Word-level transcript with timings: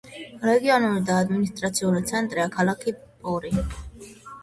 რეგიონული 0.45 1.03
და 1.09 1.17
ადმინისტრაციული 1.25 2.03
ცენტრია 2.09 2.51
ქალაქი 2.59 2.99
პორი. 3.07 3.57